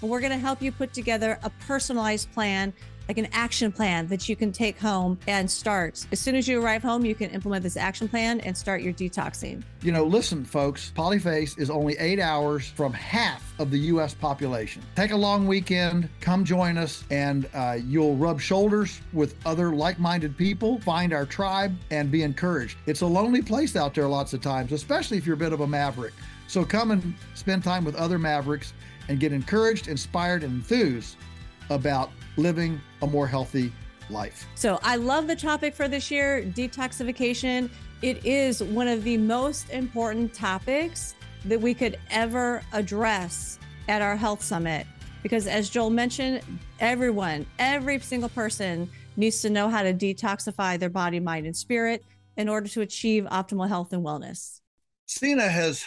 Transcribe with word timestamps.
And 0.00 0.10
we're 0.10 0.20
going 0.20 0.32
to 0.32 0.38
help 0.38 0.60
you 0.62 0.72
put 0.72 0.92
together 0.92 1.38
a 1.42 1.50
personalized 1.66 2.32
plan 2.32 2.72
like 3.08 3.18
an 3.18 3.28
action 3.32 3.70
plan 3.70 4.06
that 4.08 4.28
you 4.28 4.36
can 4.36 4.52
take 4.52 4.78
home 4.78 5.18
and 5.26 5.50
start. 5.50 6.04
As 6.10 6.20
soon 6.20 6.34
as 6.34 6.48
you 6.48 6.62
arrive 6.62 6.82
home, 6.82 7.04
you 7.04 7.14
can 7.14 7.30
implement 7.30 7.62
this 7.62 7.76
action 7.76 8.08
plan 8.08 8.40
and 8.40 8.56
start 8.56 8.82
your 8.82 8.92
detoxing. 8.92 9.62
You 9.82 9.92
know, 9.92 10.04
listen, 10.04 10.44
folks, 10.44 10.92
Polyface 10.96 11.58
is 11.58 11.70
only 11.70 11.96
eight 11.98 12.18
hours 12.18 12.66
from 12.66 12.92
half 12.92 13.58
of 13.60 13.70
the 13.70 13.78
U.S. 13.78 14.14
population. 14.14 14.82
Take 14.96 15.12
a 15.12 15.16
long 15.16 15.46
weekend, 15.46 16.08
come 16.20 16.44
join 16.44 16.76
us, 16.76 17.04
and 17.10 17.48
uh, 17.54 17.78
you'll 17.80 18.16
rub 18.16 18.40
shoulders 18.40 19.00
with 19.12 19.36
other 19.46 19.74
like 19.74 19.98
minded 19.98 20.36
people, 20.36 20.80
find 20.80 21.12
our 21.12 21.26
tribe, 21.26 21.76
and 21.90 22.10
be 22.10 22.22
encouraged. 22.22 22.76
It's 22.86 23.02
a 23.02 23.06
lonely 23.06 23.42
place 23.42 23.76
out 23.76 23.94
there 23.94 24.08
lots 24.08 24.34
of 24.34 24.40
times, 24.40 24.72
especially 24.72 25.16
if 25.16 25.26
you're 25.26 25.34
a 25.34 25.38
bit 25.38 25.52
of 25.52 25.60
a 25.60 25.66
maverick. 25.66 26.12
So 26.48 26.64
come 26.64 26.92
and 26.92 27.14
spend 27.34 27.64
time 27.64 27.84
with 27.84 27.96
other 27.96 28.18
mavericks 28.18 28.72
and 29.08 29.20
get 29.20 29.32
encouraged, 29.32 29.88
inspired, 29.88 30.42
and 30.42 30.54
enthused 30.54 31.16
about 31.70 32.10
living 32.36 32.80
a 33.02 33.06
more 33.06 33.26
healthy 33.26 33.72
life. 34.10 34.46
So 34.54 34.78
I 34.82 34.96
love 34.96 35.26
the 35.26 35.36
topic 35.36 35.74
for 35.74 35.88
this 35.88 36.10
year 36.10 36.42
detoxification. 36.42 37.70
It 38.02 38.24
is 38.24 38.62
one 38.62 38.88
of 38.88 39.04
the 39.04 39.16
most 39.16 39.70
important 39.70 40.34
topics 40.34 41.14
that 41.44 41.60
we 41.60 41.74
could 41.74 41.98
ever 42.10 42.62
address 42.72 43.58
at 43.88 44.02
our 44.02 44.16
health 44.16 44.42
summit. 44.42 44.86
Because 45.22 45.46
as 45.46 45.70
Joel 45.70 45.90
mentioned, 45.90 46.42
everyone, 46.78 47.46
every 47.58 47.98
single 48.00 48.28
person 48.28 48.88
needs 49.16 49.40
to 49.42 49.50
know 49.50 49.68
how 49.68 49.82
to 49.82 49.92
detoxify 49.92 50.78
their 50.78 50.90
body, 50.90 51.18
mind, 51.20 51.46
and 51.46 51.56
spirit 51.56 52.04
in 52.36 52.48
order 52.48 52.68
to 52.68 52.82
achieve 52.82 53.24
optimal 53.24 53.66
health 53.66 53.92
and 53.92 54.04
wellness. 54.04 54.60
Sina 55.06 55.48
has 55.48 55.84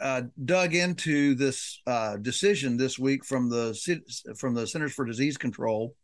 uh, 0.00 0.22
dug 0.44 0.74
into 0.74 1.34
this 1.34 1.80
uh, 1.86 2.16
decision 2.16 2.76
this 2.76 2.98
week 2.98 3.24
from 3.24 3.48
the 3.48 3.74
from 4.36 4.54
the 4.54 4.66
Centers 4.66 4.92
for 4.92 5.04
Disease 5.04 5.36
Control 5.36 5.94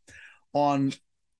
on 0.52 0.92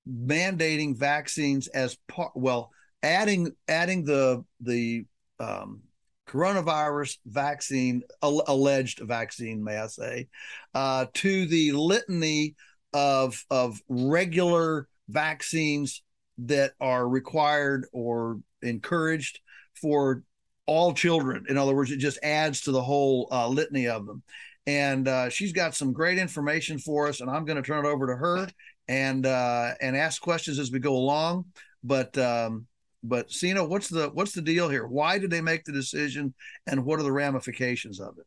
mandating 0.09 0.97
vaccines 0.97 1.67
as 1.67 1.97
part. 2.07 2.31
Well, 2.35 2.71
adding 3.03 3.51
adding 3.67 4.03
the 4.03 4.43
the 4.61 5.05
um, 5.39 5.81
coronavirus 6.27 7.17
vaccine 7.25 8.01
alleged 8.21 8.99
vaccine, 8.99 9.63
may 9.63 9.77
I 9.77 9.87
say, 9.87 10.27
uh, 10.73 11.05
to 11.13 11.45
the 11.45 11.71
litany 11.71 12.55
of 12.93 13.43
of 13.49 13.79
regular 13.87 14.87
vaccines 15.09 16.03
that 16.39 16.73
are 16.79 17.07
required 17.07 17.87
or 17.91 18.39
encouraged 18.61 19.39
for 19.79 20.23
all 20.67 20.93
children. 20.93 21.45
In 21.49 21.57
other 21.57 21.73
words, 21.73 21.91
it 21.91 21.97
just 21.97 22.19
adds 22.21 22.61
to 22.61 22.71
the 22.71 22.81
whole 22.81 23.27
uh, 23.31 23.47
litany 23.47 23.87
of 23.87 24.05
them. 24.05 24.21
And 24.67 25.07
uh, 25.07 25.29
she's 25.29 25.53
got 25.53 25.75
some 25.75 25.93
great 25.93 26.17
information 26.17 26.77
for 26.77 27.07
us, 27.07 27.21
and 27.21 27.29
I'm 27.29 27.45
going 27.45 27.55
to 27.55 27.65
turn 27.65 27.85
it 27.85 27.89
over 27.89 28.07
to 28.07 28.15
her 28.15 28.47
and 28.87 29.25
uh, 29.25 29.71
and 29.81 29.95
ask 29.95 30.21
questions 30.21 30.59
as 30.59 30.71
we 30.71 30.79
go 30.79 30.93
along. 30.93 31.45
But 31.83 32.17
um, 32.17 32.67
but 33.01 33.31
Sina, 33.31 33.63
what's 33.63 33.87
the 33.87 34.09
what's 34.09 34.33
the 34.33 34.41
deal 34.41 34.67
here? 34.67 34.85
Why 34.85 35.19
did 35.19 35.31
they 35.31 35.41
make 35.41 35.63
the 35.63 35.71
decision, 35.71 36.33
and 36.67 36.83
what 36.83 36.99
are 36.99 37.03
the 37.03 37.11
ramifications 37.11 38.01
of 38.01 38.17
it? 38.17 38.25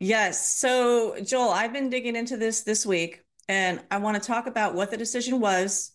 Yes. 0.00 0.58
So 0.58 1.16
Joel, 1.22 1.50
I've 1.50 1.72
been 1.72 1.90
digging 1.90 2.16
into 2.16 2.36
this 2.36 2.62
this 2.62 2.84
week, 2.84 3.22
and 3.48 3.80
I 3.88 3.98
want 3.98 4.20
to 4.20 4.26
talk 4.26 4.48
about 4.48 4.74
what 4.74 4.90
the 4.90 4.96
decision 4.96 5.38
was, 5.38 5.92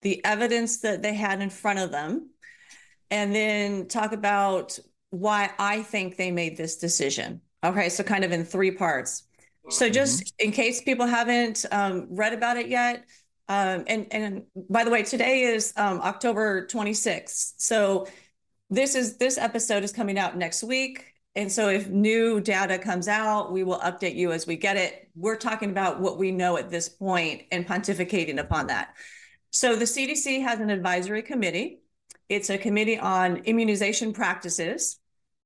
the 0.00 0.24
evidence 0.24 0.80
that 0.80 1.02
they 1.02 1.12
had 1.12 1.42
in 1.42 1.50
front 1.50 1.78
of 1.78 1.90
them, 1.90 2.30
and 3.10 3.34
then 3.34 3.86
talk 3.86 4.12
about 4.12 4.78
why 5.14 5.50
I 5.58 5.82
think 5.82 6.16
they 6.16 6.30
made 6.30 6.56
this 6.56 6.76
decision. 6.76 7.40
Okay, 7.62 7.88
so 7.88 8.02
kind 8.02 8.24
of 8.24 8.32
in 8.32 8.44
three 8.44 8.70
parts. 8.70 9.24
So 9.70 9.88
just 9.88 10.34
in 10.38 10.52
case 10.52 10.82
people 10.82 11.06
haven't 11.06 11.64
um, 11.72 12.08
read 12.10 12.34
about 12.34 12.58
it 12.58 12.68
yet, 12.68 13.06
um, 13.48 13.84
and 13.86 14.06
and 14.10 14.42
by 14.68 14.84
the 14.84 14.90
way, 14.90 15.02
today 15.02 15.42
is 15.42 15.72
um, 15.76 16.00
October 16.02 16.66
26th. 16.66 17.54
So 17.56 18.06
this 18.68 18.94
is 18.94 19.16
this 19.16 19.38
episode 19.38 19.82
is 19.82 19.92
coming 19.92 20.18
out 20.18 20.36
next 20.36 20.62
week. 20.62 21.14
And 21.36 21.50
so 21.50 21.68
if 21.68 21.88
new 21.88 22.40
data 22.40 22.78
comes 22.78 23.08
out, 23.08 23.52
we 23.52 23.64
will 23.64 23.80
update 23.80 24.14
you 24.14 24.32
as 24.32 24.46
we 24.46 24.56
get 24.56 24.76
it. 24.76 25.08
We're 25.16 25.36
talking 25.36 25.70
about 25.70 26.00
what 26.00 26.18
we 26.18 26.30
know 26.30 26.56
at 26.58 26.70
this 26.70 26.88
point 26.88 27.42
and 27.50 27.66
pontificating 27.66 28.38
upon 28.38 28.68
that. 28.68 28.94
So 29.50 29.74
the 29.74 29.84
CDC 29.84 30.42
has 30.42 30.60
an 30.60 30.70
advisory 30.70 31.22
committee. 31.22 31.80
It's 32.28 32.50
a 32.50 32.58
committee 32.58 32.98
on 32.98 33.38
immunization 33.38 34.12
practices. 34.12 34.98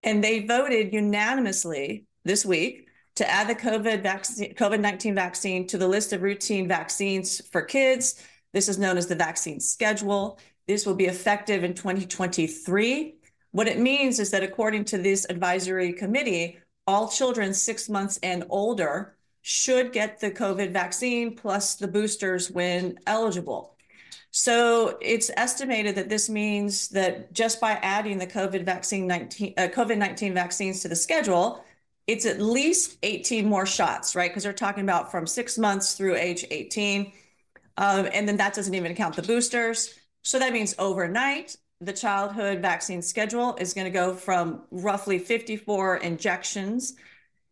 And 0.03 0.22
they 0.22 0.47
voted 0.47 0.92
unanimously 0.92 2.06
this 2.25 2.44
week 2.47 2.88
to 3.16 3.28
add 3.28 3.48
the 3.48 3.54
COVID 3.54 4.03
vaccine, 4.03 4.54
COVID-19 4.54 5.14
vaccine 5.14 5.66
to 5.66 5.78
the 5.78 5.88
list 5.88 6.12
of 6.12 6.22
routine 6.22 6.69
vaccines 6.69 7.44
for 7.48 7.62
kids. 7.62 8.22
This 8.53 8.69
is 8.69 8.78
known 8.78 8.97
as 8.97 9.06
the 9.06 9.16
vaccine 9.16 9.60
schedule. 9.60 10.38
This 10.66 10.87
will 10.87 10.94
be 10.94 11.06
effective 11.06 11.64
in 11.64 11.75
2023. 11.75 13.16
What 13.50 13.66
it 13.66 13.81
means 13.81 14.20
is 14.20 14.31
that 14.31 14.42
according 14.42 14.84
to 14.87 14.98
this 14.98 15.26
advisory 15.28 15.92
committee, 15.92 16.58
all 16.87 17.08
children 17.08 17.53
six 17.53 17.88
months 17.88 18.19
and 18.22 18.44
older 18.50 19.16
should 19.42 19.92
get 19.92 20.20
the 20.20 20.31
COVID 20.31 20.72
vaccine 20.72 21.34
plus 21.34 21.75
the 21.75 21.88
boosters 21.88 22.50
when 22.50 22.98
eligible. 23.06 23.78
So 24.31 24.99
it's 25.00 25.31
estimated 25.37 25.94
that 25.94 26.09
this 26.09 26.28
means 26.28 26.89
that 26.89 27.33
just 27.33 27.61
by 27.61 27.72
adding 27.72 28.19
the 28.19 28.27
COVID 28.27 28.65
vaccine 28.65 29.06
19 29.06 29.55
uh, 29.56 29.69
COVID-19 29.69 30.34
vaccines 30.34 30.81
to 30.81 30.89
the 30.89 30.97
schedule, 30.97 31.65
it's 32.06 32.27
at 32.27 32.41
least 32.41 32.99
18 33.03 33.47
more 33.47 33.67
shots, 33.67 34.14
right? 34.14 34.31
Because 34.31 34.43
they're 34.43 34.52
talking 34.52 34.82
about 34.82 35.11
from 35.11 35.26
six 35.26 35.58
months 35.58 35.94
through 35.94 36.17
age 36.17 36.44
18. 36.50 37.12
Um, 37.76 38.08
and 38.12 38.29
then 38.29 38.37
that 38.38 38.55
doesn't 38.55 38.75
even 38.75 38.94
count 38.94 39.17
the 39.17 39.23
boosters. 39.23 39.94
So 40.23 40.38
that 40.38 40.52
means 40.52 40.75
overnight, 40.79 41.56
the 41.81 41.93
childhood 41.93 42.61
vaccine 42.61 43.02
schedule 43.02 43.56
is 43.56 43.73
going 43.73 43.85
to 43.85 43.91
go 43.91 44.14
from 44.14 44.62
roughly 44.70 45.19
54 45.19 45.99
injections, 45.99 46.94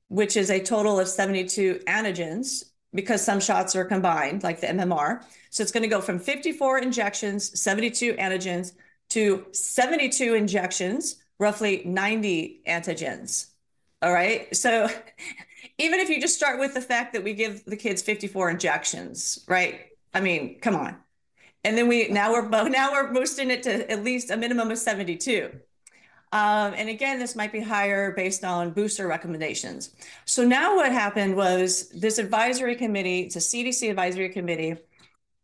which 0.08 0.36
is 0.36 0.50
a 0.50 0.60
total 0.60 0.98
of 0.98 1.08
72 1.08 1.80
antigens, 1.86 2.64
because 2.94 3.24
some 3.24 3.40
shots 3.40 3.76
are 3.76 3.84
combined, 3.84 4.42
like 4.42 4.60
the 4.60 4.66
MMR. 4.68 5.22
So 5.50 5.62
it's 5.62 5.72
going 5.72 5.82
to 5.82 5.88
go 5.88 6.00
from 6.00 6.18
54 6.18 6.78
injections, 6.78 7.60
72 7.60 8.14
antigens, 8.14 8.72
to 9.10 9.46
72 9.52 10.34
injections, 10.34 11.16
roughly 11.38 11.82
90 11.84 12.62
antigens. 12.66 13.48
All 14.02 14.12
right. 14.12 14.54
So 14.54 14.88
even 15.78 16.00
if 16.00 16.08
you 16.08 16.20
just 16.20 16.36
start 16.36 16.58
with 16.58 16.74
the 16.74 16.80
fact 16.80 17.12
that 17.12 17.24
we 17.24 17.34
give 17.34 17.64
the 17.64 17.76
kids 17.76 18.02
54 18.02 18.50
injections, 18.50 19.44
right? 19.48 19.86
I 20.14 20.20
mean, 20.20 20.60
come 20.60 20.76
on. 20.76 20.96
And 21.64 21.76
then 21.76 21.88
we 21.88 22.08
now 22.08 22.32
we're 22.32 22.48
now 22.68 22.92
we're 22.92 23.12
boosting 23.12 23.50
it 23.50 23.62
to 23.64 23.90
at 23.90 24.04
least 24.04 24.30
a 24.30 24.36
minimum 24.36 24.70
of 24.70 24.78
72. 24.78 25.50
Um, 26.32 26.74
and 26.76 26.88
again, 26.88 27.18
this 27.18 27.36
might 27.36 27.52
be 27.52 27.60
higher 27.60 28.12
based 28.12 28.44
on 28.44 28.72
booster 28.72 29.06
recommendations. 29.06 29.90
So 30.24 30.44
now 30.44 30.76
what 30.76 30.90
happened 30.90 31.36
was 31.36 31.88
this 31.90 32.18
advisory 32.18 32.74
committee, 32.74 33.20
it's 33.20 33.36
a 33.36 33.38
CDC 33.38 33.90
advisory 33.90 34.28
committee. 34.28 34.76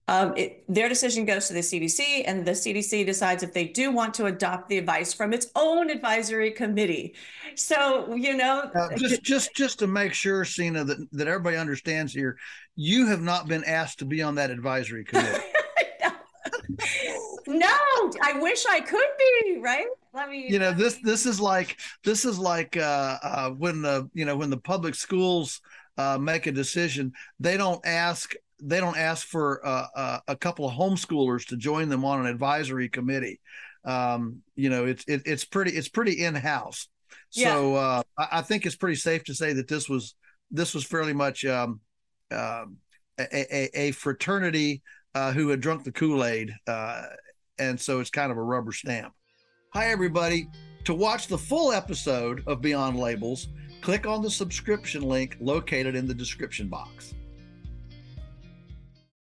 Um, 0.08 0.36
it, 0.36 0.64
their 0.68 0.88
decision 0.88 1.24
goes 1.24 1.46
to 1.46 1.54
the 1.54 1.60
CDC, 1.60 2.24
and 2.26 2.44
the 2.44 2.50
CDC 2.50 3.06
decides 3.06 3.44
if 3.44 3.54
they 3.54 3.68
do 3.68 3.92
want 3.92 4.14
to 4.14 4.26
adopt 4.26 4.68
the 4.68 4.76
advice 4.76 5.14
from 5.14 5.32
its 5.32 5.46
own 5.54 5.90
advisory 5.90 6.50
committee. 6.50 7.14
So 7.54 8.12
you 8.14 8.36
know, 8.36 8.68
uh, 8.74 8.96
just 8.96 9.22
just 9.32 9.54
just 9.54 9.78
to 9.78 9.86
make 9.86 10.12
sure, 10.12 10.44
Sina, 10.44 10.84
that 10.84 11.06
that 11.12 11.28
everybody 11.28 11.56
understands 11.56 12.12
here, 12.12 12.36
you 12.74 13.06
have 13.06 13.22
not 13.22 13.46
been 13.46 13.62
asked 13.62 14.00
to 14.00 14.04
be 14.04 14.22
on 14.22 14.34
that 14.34 14.50
advisory 14.50 15.04
committee. 15.04 15.38
no, 17.46 17.76
I 18.22 18.38
wish 18.40 18.64
I 18.68 18.80
could 18.80 19.08
be, 19.18 19.58
right? 19.60 19.86
Let 20.14 20.28
me 20.28 20.46
You 20.48 20.58
know, 20.58 20.72
this 20.72 20.98
this 21.02 21.26
is 21.26 21.40
like 21.40 21.78
this 22.04 22.24
is 22.24 22.38
like 22.38 22.76
uh, 22.76 23.18
uh 23.22 23.50
when 23.50 23.82
the 23.82 24.10
you 24.12 24.24
know 24.24 24.36
when 24.36 24.50
the 24.50 24.58
public 24.58 24.94
schools 24.94 25.60
uh 25.96 26.18
make 26.18 26.46
a 26.46 26.52
decision, 26.52 27.12
they 27.40 27.56
don't 27.56 27.84
ask 27.86 28.34
they 28.62 28.78
don't 28.78 28.96
ask 28.96 29.26
for 29.26 29.66
uh, 29.66 29.86
uh, 29.94 30.18
a 30.28 30.36
couple 30.36 30.66
of 30.66 30.74
homeschoolers 30.74 31.46
to 31.48 31.56
join 31.56 31.88
them 31.88 32.04
on 32.04 32.20
an 32.20 32.26
advisory 32.26 32.88
committee. 32.88 33.40
Um, 33.84 34.42
you 34.54 34.70
know, 34.70 34.86
it's 34.86 35.04
it, 35.08 35.22
it's 35.26 35.44
pretty 35.44 35.72
it's 35.72 35.88
pretty 35.88 36.24
in 36.24 36.34
house. 36.34 36.88
So 37.30 37.74
uh, 37.74 38.02
I, 38.16 38.28
I, 38.32 38.42
think 38.42 38.66
it's 38.66 38.76
pretty 38.76 38.96
safe 38.96 39.24
to 39.24 39.34
say 39.34 39.54
that 39.54 39.66
this 39.66 39.88
was 39.88 40.14
this 40.50 40.74
was 40.74 40.84
fairly 40.84 41.14
much 41.14 41.44
um, 41.44 41.80
uh, 42.30 42.66
a, 43.18 43.56
a, 43.56 43.70
a, 43.74 43.90
fraternity 43.92 44.82
uh, 45.14 45.32
who 45.32 45.48
had 45.48 45.60
drunk 45.60 45.84
the 45.84 45.92
Kool 45.92 46.24
Aid, 46.24 46.52
uh, 46.66 47.04
and 47.58 47.80
so 47.80 48.00
it's 48.00 48.10
kind 48.10 48.30
of 48.30 48.38
a 48.38 48.42
rubber 48.42 48.72
stamp. 48.72 49.14
Hi, 49.74 49.86
everybody. 49.86 50.50
To 50.84 50.92
watch 50.92 51.28
the 51.28 51.38
full 51.38 51.72
episode 51.72 52.44
of 52.46 52.60
Beyond 52.60 52.98
Labels, 52.98 53.48
click 53.80 54.06
on 54.06 54.20
the 54.20 54.28
subscription 54.28 55.00
link 55.00 55.38
located 55.40 55.94
in 55.94 56.06
the 56.06 56.12
description 56.12 56.68
box. 56.68 57.14